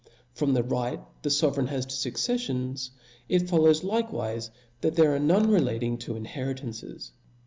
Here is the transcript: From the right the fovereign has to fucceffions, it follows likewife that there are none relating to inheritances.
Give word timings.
From 0.33 0.55
the 0.55 0.63
right 0.63 0.99
the 1.21 1.29
fovereign 1.29 1.67
has 1.67 1.85
to 1.85 1.93
fucceffions, 2.11 2.89
it 3.29 3.47
follows 3.47 3.83
likewife 3.83 4.49
that 4.81 4.95
there 4.95 5.13
are 5.13 5.19
none 5.19 5.51
relating 5.51 5.99
to 5.99 6.15
inheritances. 6.15 7.11